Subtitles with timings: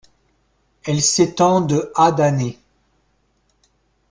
[0.83, 2.57] Elle s'étend de à d'années.